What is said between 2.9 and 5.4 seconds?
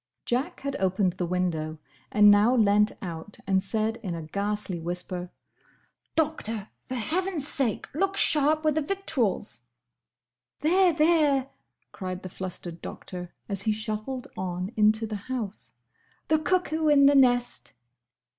out and said in a ghastly whisper,